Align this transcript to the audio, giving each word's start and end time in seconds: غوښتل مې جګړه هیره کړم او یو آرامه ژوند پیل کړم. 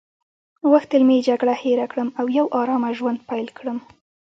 غوښتل 0.69 1.01
مې 1.07 1.17
جګړه 1.27 1.53
هیره 1.63 1.85
کړم 1.91 2.09
او 2.19 2.25
یو 2.37 2.45
آرامه 2.61 2.89
ژوند 2.97 3.19
پیل 3.29 3.47
کړم. 3.57 3.77